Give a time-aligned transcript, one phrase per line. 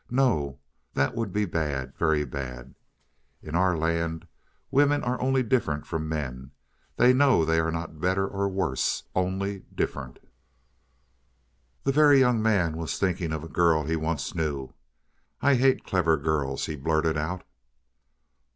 [0.09, 0.57] "No,
[0.95, 2.73] that would be bad very bad.
[3.43, 4.27] In our land
[4.71, 6.49] women are only different from men.
[6.97, 10.17] They know they are not better or worse only different."
[11.83, 14.73] The Very Young Man was thinking of a girl he once knew.
[15.39, 17.43] "I hate clever girls," he blurted out.